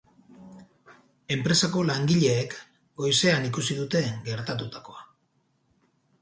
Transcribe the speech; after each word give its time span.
Enpresako 1.35 1.83
langileek 1.89 2.55
goizean 3.03 3.45
ikusi 3.51 3.79
dute 3.83 4.03
gertatutakoa. 4.31 5.07